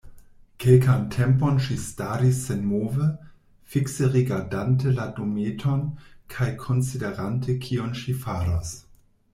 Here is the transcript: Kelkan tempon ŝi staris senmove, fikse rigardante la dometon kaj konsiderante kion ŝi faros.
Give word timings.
Kelkan 0.61 1.01
tempon 1.15 1.59
ŝi 1.65 1.75
staris 1.81 2.39
senmove, 2.47 3.09
fikse 3.75 4.09
rigardante 4.15 4.95
la 5.01 5.05
dometon 5.21 5.85
kaj 6.37 6.51
konsiderante 6.67 7.59
kion 7.67 7.95
ŝi 8.03 8.19
faros. 8.25 8.77